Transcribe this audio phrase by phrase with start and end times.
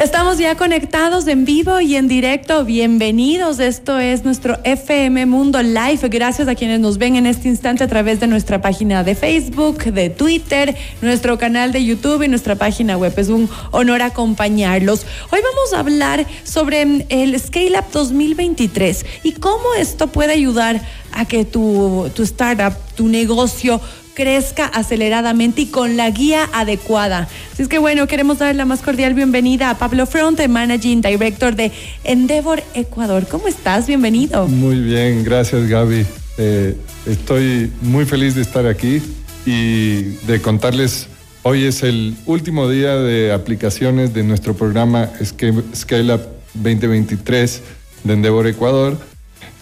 [0.00, 2.64] Estamos ya conectados en vivo y en directo.
[2.64, 3.60] Bienvenidos.
[3.60, 6.08] Esto es nuestro FM Mundo Live.
[6.08, 9.84] Gracias a quienes nos ven en este instante a través de nuestra página de Facebook,
[9.84, 13.12] de Twitter, nuestro canal de YouTube y nuestra página web.
[13.14, 15.04] Es un honor acompañarlos.
[15.30, 20.80] Hoy vamos a hablar sobre el Scale Up 2023 y cómo esto puede ayudar
[21.12, 23.82] a que tu, tu startup, tu negocio
[24.14, 27.28] crezca aceleradamente y con la guía adecuada.
[27.52, 31.54] Así es que bueno, queremos dar la más cordial bienvenida a Pablo Fronte, Managing Director
[31.54, 31.72] de
[32.04, 33.26] Endeavor Ecuador.
[33.30, 33.86] ¿Cómo estás?
[33.86, 34.48] Bienvenido.
[34.48, 36.06] Muy bien, gracias Gaby.
[36.38, 39.02] Eh, estoy muy feliz de estar aquí
[39.46, 41.08] y de contarles,
[41.42, 46.22] hoy es el último día de aplicaciones de nuestro programa Scale Up
[46.54, 47.62] 2023
[48.04, 48.98] de Endeavor Ecuador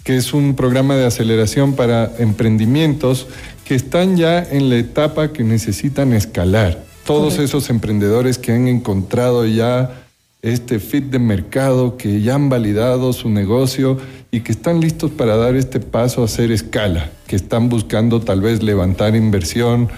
[0.08, 3.26] que es un programa de aceleración para emprendimientos
[3.68, 6.82] que están ya en la etapa que necesitan escalar.
[7.04, 10.06] Todos esos emprendedores que han encontrado ya
[10.40, 13.98] este fit de mercado, que ya han validado su negocio
[14.30, 18.40] y que están listos para dar este paso a hacer escala, que están buscando tal
[18.40, 19.90] vez levantar inversión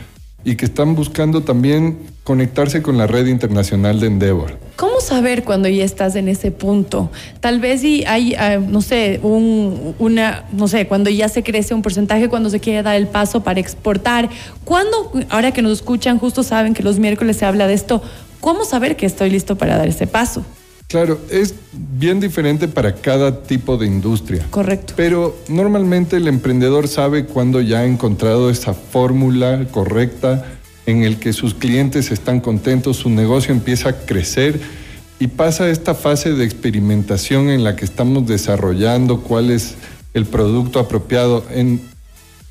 [0.42, 4.58] y que están buscando también conectarse con la red internacional de Endeavor.
[4.80, 7.10] ¿Cómo saber cuando ya estás en ese punto?
[7.40, 11.74] Tal vez si hay, ah, no sé, un, una, no sé, cuando ya se crece
[11.74, 14.30] un porcentaje, cuando se quiere dar el paso para exportar.
[14.64, 18.02] ¿Cuándo, ahora que nos escuchan, justo saben que los miércoles se habla de esto,
[18.40, 20.46] ¿cómo saber que estoy listo para dar ese paso?
[20.86, 24.46] Claro, es bien diferente para cada tipo de industria.
[24.48, 24.94] Correcto.
[24.96, 30.46] Pero normalmente el emprendedor sabe cuando ya ha encontrado esa fórmula correcta
[30.90, 34.60] en el que sus clientes están contentos, su negocio empieza a crecer
[35.18, 39.74] y pasa esta fase de experimentación en la que estamos desarrollando cuál es
[40.14, 41.44] el producto apropiado.
[41.52, 41.80] En,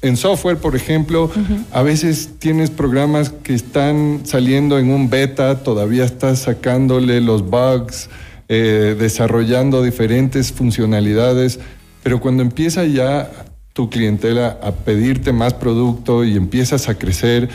[0.01, 1.31] en software, por ejemplo,
[1.71, 8.09] a veces tienes programas que están saliendo en un beta, todavía estás sacándole los bugs,
[8.47, 11.59] eh, desarrollando diferentes funcionalidades,
[12.01, 13.30] pero cuando empieza ya
[13.73, 17.49] tu clientela a pedirte más producto y empiezas a crecer,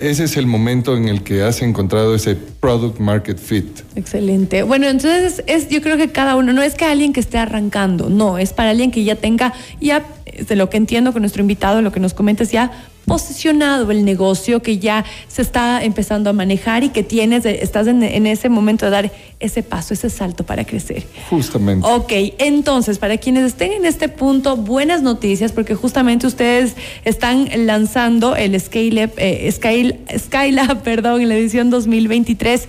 [0.00, 3.80] ese es el momento en el que has encontrado ese product market fit.
[3.94, 4.62] Excelente.
[4.62, 8.08] Bueno, entonces es, yo creo que cada uno, no es que alguien que esté arrancando,
[8.08, 10.04] no, es para alguien que ya tenga, ya
[10.48, 12.70] de lo que entiendo con nuestro invitado, lo que nos comentas ya
[13.10, 18.26] posicionado el negocio, que ya se está empezando a manejar y que tienes, estás en,
[18.26, 21.04] ese momento de dar ese paso, ese salto para crecer.
[21.28, 21.86] Justamente.
[21.86, 28.36] Ok, entonces, para quienes estén en este punto, buenas noticias, porque justamente ustedes están lanzando
[28.36, 32.68] el Scale Up, eh, Skylab, perdón, en la edición 2023.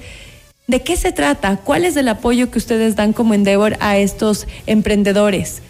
[0.68, 1.58] ¿De qué se trata?
[1.58, 5.62] ¿Cuál es el apoyo que ustedes dan como Endeavor a estos emprendedores?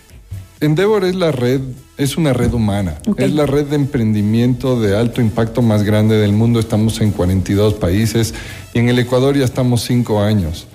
[0.61, 1.59] Endeavor es la red,
[1.97, 6.33] es una red humana, es la red de emprendimiento de alto impacto más grande del
[6.33, 6.59] mundo.
[6.59, 8.35] Estamos en 42 países
[8.71, 10.67] y en el Ecuador ya estamos cinco años.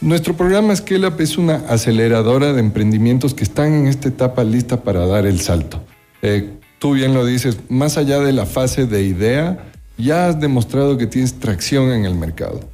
[0.00, 4.82] Nuestro programa Scale Up es una aceleradora de emprendimientos que están en esta etapa lista
[4.82, 5.80] para dar el salto.
[6.20, 9.64] Eh, tú bien lo dices, más allá de la fase de idea,
[9.96, 12.68] ya has demostrado que tienes tracción en el mercado.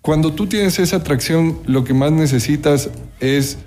[0.00, 2.90] Cuando tú tienes esa tracción, lo que más necesitas
[3.20, 3.58] es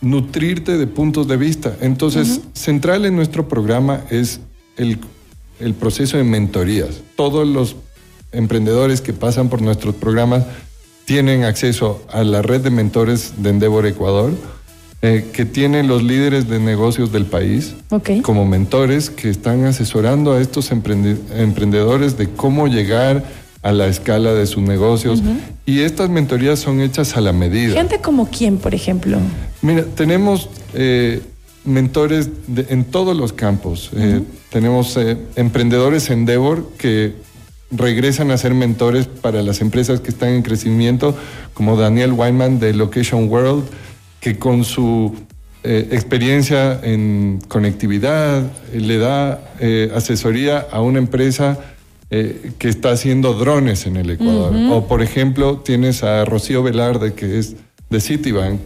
[0.00, 1.76] nutrirte de puntos de vista.
[1.80, 4.40] Entonces, central en nuestro programa es
[4.76, 4.98] el,
[5.74, 7.00] proceso de mentorías.
[7.16, 7.76] Todos los
[8.32, 10.44] emprendedores que pasan por nuestros programas
[11.04, 14.32] tienen acceso a la red de mentores de Endeavor Ecuador,
[15.00, 17.74] eh, que tienen los líderes de negocios del país
[18.22, 23.24] como mentores que están asesorando a estos emprendedores de cómo llegar
[23.62, 25.22] a la escala de sus negocios.
[25.66, 27.74] Y estas mentorías son hechas a la medida.
[27.74, 29.18] Gente como quién, por ejemplo.
[29.62, 31.20] Mira, tenemos eh,
[31.64, 32.30] mentores
[32.68, 33.90] en todos los campos.
[33.96, 37.14] Eh, tenemos eh, emprendedores Endeavor que
[37.70, 41.16] regresan a ser mentores para las empresas que están en crecimiento,
[41.54, 43.64] como Daniel Weinman de Location World,
[44.20, 45.14] que con su
[45.64, 48.42] experiencia en conectividad
[48.72, 49.42] le da
[49.92, 51.58] asesoría a una empresa
[52.10, 54.54] eh, que está haciendo drones en el Ecuador.
[54.70, 57.56] O, por ejemplo, tienes a Rocío Velarde, que es
[57.90, 58.58] de Citibank,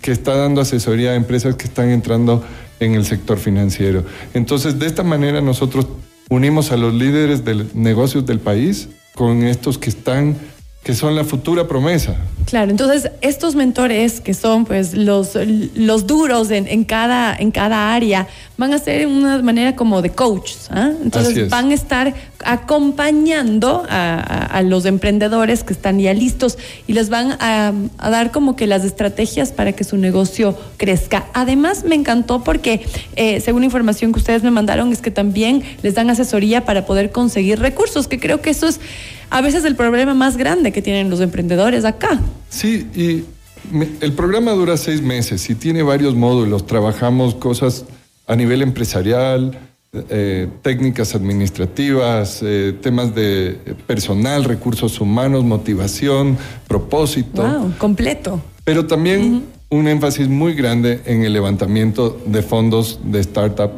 [0.00, 2.44] que está dando asesoría a empresas que están entrando
[2.80, 4.04] en el sector financiero.
[4.34, 5.86] Entonces, de esta manera nosotros
[6.28, 10.36] unimos a los líderes de negocios del país con estos que están
[10.84, 12.16] que son la futura promesa.
[12.48, 15.36] Claro, entonces estos mentores que son pues los,
[15.74, 20.68] los duros en, cada, en cada área van a ser una manera como de coaches.
[20.70, 20.92] ¿ah?
[21.02, 26.56] Entonces van a estar acompañando a, los emprendedores que están ya listos
[26.86, 31.26] y les van a, dar como que las estrategias para que su negocio crezca.
[31.34, 32.80] Además me encantó porque
[33.16, 37.12] eh, según información que ustedes me mandaron es que también les dan asesoría para poder
[37.12, 38.80] conseguir recursos, que creo que eso es
[39.30, 42.18] a veces el problema más grande que tienen los emprendedores acá.
[42.48, 43.24] Sí, y
[44.00, 46.66] el programa dura seis meses y tiene varios módulos.
[46.66, 47.84] Trabajamos cosas
[48.26, 49.58] a nivel empresarial,
[49.92, 56.36] eh, técnicas administrativas, eh, temas de personal, recursos humanos, motivación,
[56.66, 57.42] propósito.
[57.42, 58.40] Wow, completo.
[58.64, 63.70] Pero también un énfasis muy grande en el levantamiento de fondos de startup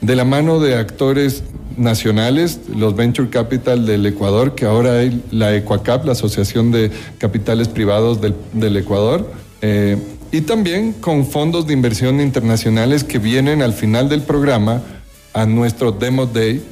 [0.00, 1.42] de la mano de actores
[1.76, 7.68] nacionales, los Venture Capital del Ecuador, que ahora hay la Ecuacap, la Asociación de Capitales
[7.68, 9.30] Privados del, Ecuador,
[9.60, 9.96] eh,
[10.32, 14.82] y también con fondos de inversión internacionales que vienen al final del programa
[15.32, 16.62] a nuestro Demo Day.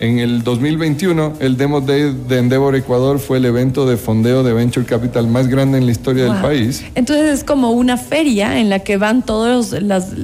[0.00, 4.54] En el 2021, el Demo Day de Endeavor Ecuador fue el evento de fondeo de
[4.54, 6.82] Venture Capital más grande en la historia del país.
[6.94, 10.14] Entonces es como una feria en la que van todas las,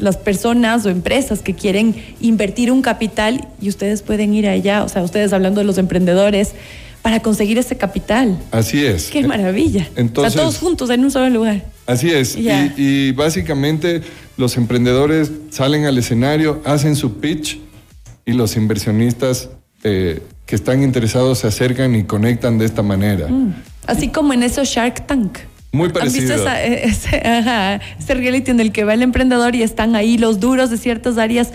[0.00, 4.88] las personas o empresas que quieren invertir un capital y ustedes pueden ir allá, o
[4.88, 6.50] sea, ustedes hablando de los emprendedores,
[7.00, 8.36] para conseguir ese capital.
[8.50, 9.10] Así es.
[9.10, 9.88] Qué maravilla.
[9.94, 11.64] Entonces, todos juntos en un solo lugar.
[11.86, 12.36] Así es.
[12.36, 14.02] Y, básicamente
[14.36, 17.60] los emprendedores salen al escenario, hacen su pitch
[18.30, 19.50] y los inversionistas
[19.82, 23.28] eh, que están interesados se acercan y conectan de esta manera.
[23.28, 23.54] Mm.
[23.86, 25.38] Así como en esos Shark Tank.
[25.72, 26.34] Muy parecido.
[26.34, 27.10] ¿Han visto
[28.00, 31.16] ese, reality en el que va el emprendedor y están ahí los duros de ciertas
[31.16, 31.52] áreas,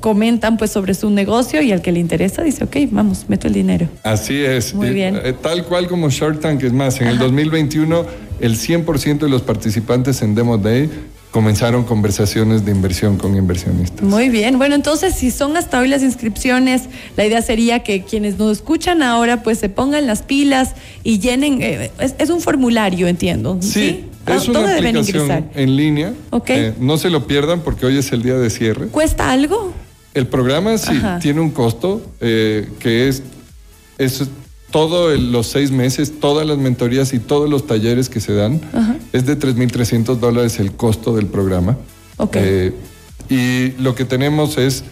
[0.00, 3.52] comentan pues sobre su negocio y al que le interesa dice, ok, vamos, meto el
[3.52, 3.88] dinero.
[4.02, 4.74] Así es.
[4.74, 5.20] Muy bien.
[5.22, 8.06] Eh, tal cual como Shark Tank, es más, en el 2021
[8.40, 10.90] el 100% de los participantes en Demo Day
[11.30, 14.02] comenzaron conversaciones de inversión con inversionistas.
[14.02, 16.82] Muy bien, bueno, entonces si son hasta hoy las inscripciones,
[17.16, 21.60] la idea sería que quienes nos escuchan ahora pues se pongan las pilas y llenen,
[21.60, 23.58] eh, es, un formulario, entiendo.
[23.60, 24.04] Sí.
[24.26, 26.12] Es una aplicación en línea.
[26.30, 26.56] Okay.
[26.58, 28.88] Eh, no se lo pierdan porque hoy es el día de cierre.
[28.88, 29.72] ¿Cuesta algo?
[30.12, 33.22] El programa sí tiene un costo eh, que es,
[33.96, 34.28] es
[34.70, 38.60] todos los seis meses, todas las mentorías y todos los talleres que se dan,
[39.12, 41.76] es de 3.300 dólares el costo del programa.
[42.16, 42.42] Okay.
[42.44, 42.72] Eh,
[43.28, 44.84] y lo que tenemos es,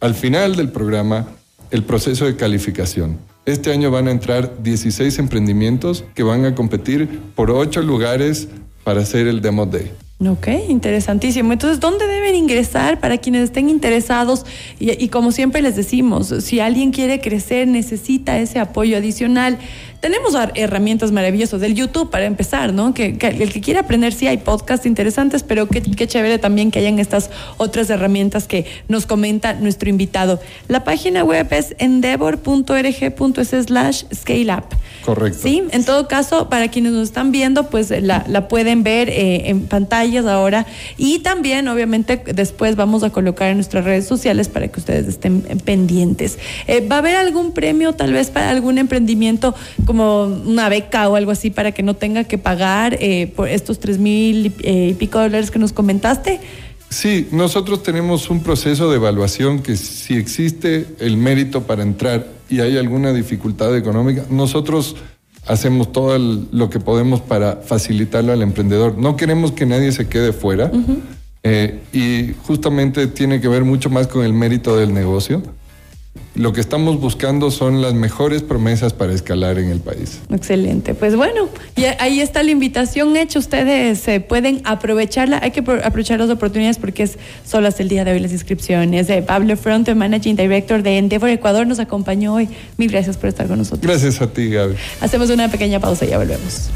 [0.00, 1.28] al final del programa,
[1.70, 3.18] el proceso de calificación.
[3.44, 8.48] Este año van a entrar 16 emprendimientos que van a competir por 8 lugares
[8.84, 9.90] para hacer el Demo Day.
[10.28, 11.52] Ok, interesantísimo.
[11.52, 14.46] Entonces, ¿dónde deben ingresar para quienes estén interesados?
[14.78, 19.58] Y, como siempre les decimos, si alguien quiere crecer, necesita ese apoyo adicional.
[20.00, 22.94] Tenemos herramientas maravillosas del YouTube para empezar, ¿no?
[22.94, 26.98] Que, el que quiera aprender, sí hay podcasts interesantes, pero qué, chévere también que hayan
[26.98, 30.40] estas otras herramientas que nos comenta nuestro invitado.
[30.68, 34.66] La página web es endeavor.org.slash scale up.
[35.04, 35.40] Correcto.
[35.42, 39.50] Sí, en todo caso, para quienes nos están viendo, pues la, la pueden ver eh,
[39.50, 40.66] en pantallas ahora
[40.96, 45.42] y también, obviamente, después vamos a colocar en nuestras redes sociales para que ustedes estén
[45.64, 46.38] pendientes.
[46.66, 49.54] Eh, ¿Va a haber algún premio tal vez para algún emprendimiento
[49.86, 53.80] como una beca o algo así para que no tenga que pagar eh, por estos
[53.80, 56.40] tres mil y pico dólares que nos comentaste?
[56.92, 62.60] Sí, nosotros tenemos un proceso de evaluación que si existe el mérito para entrar y
[62.60, 64.94] hay alguna dificultad económica, nosotros
[65.46, 68.98] hacemos todo lo que podemos para facilitarlo al emprendedor.
[68.98, 70.70] No queremos que nadie se quede fuera
[71.42, 75.42] eh, y justamente tiene que ver mucho más con el mérito del negocio
[76.34, 80.20] lo que estamos buscando son las mejores promesas para escalar en el país.
[80.30, 80.94] Excelente.
[80.94, 83.38] Pues bueno, y ahí está la invitación hecha.
[83.38, 85.40] Ustedes se pueden aprovecharla.
[85.42, 89.06] Hay que aprovechar las oportunidades porque es solo hasta el día de hoy las inscripciones.
[89.08, 92.48] de Pablo Front, Managing Director de Endeavor Ecuador, nos acompañó hoy.
[92.76, 93.82] Mil gracias por estar con nosotros.
[93.82, 94.74] Gracias a ti, Gaby.
[95.00, 96.70] Hacemos una pequeña pausa y ya volvemos.